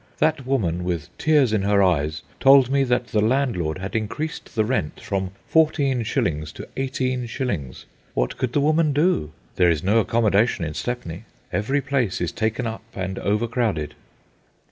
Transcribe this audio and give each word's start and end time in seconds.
That 0.17 0.47
woman, 0.47 0.83
with 0.83 1.15
tears 1.19 1.53
in 1.53 1.61
her 1.61 1.83
eyes, 1.83 2.23
told 2.39 2.71
me 2.71 2.83
that 2.85 3.09
the 3.09 3.21
landlord 3.21 3.77
had 3.77 3.95
increased 3.95 4.55
the 4.55 4.65
rent 4.65 4.99
from 4.99 5.29
fourteen 5.47 6.01
shillings 6.01 6.51
to 6.53 6.67
eighteen 6.75 7.27
shillings. 7.27 7.85
What 8.15 8.35
could 8.35 8.53
the 8.53 8.61
woman 8.61 8.93
do? 8.93 9.31
There 9.57 9.69
is 9.69 9.83
no 9.83 9.99
accommodation 9.99 10.65
in 10.65 10.73
Stepney. 10.73 11.25
Every 11.53 11.81
place 11.81 12.19
is 12.19 12.31
taken 12.31 12.65
up 12.65 12.81
and 12.95 13.19
overcrowded. 13.19 13.93